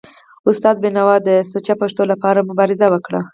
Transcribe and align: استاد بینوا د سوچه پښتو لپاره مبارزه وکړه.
استاد 0.49 0.75
بینوا 0.83 1.15
د 1.27 1.29
سوچه 1.51 1.73
پښتو 1.81 2.03
لپاره 2.11 2.47
مبارزه 2.49 2.87
وکړه. 2.89 3.21